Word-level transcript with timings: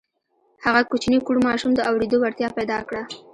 هغه 0.65 0.81
کوچني 0.91 1.19
کوڼ 1.25 1.37
ماشوم 1.47 1.71
د 1.75 1.79
اورېدو 1.89 2.17
وړتیا 2.19 2.49
پیدا 2.57 2.77
کړه 2.87 3.03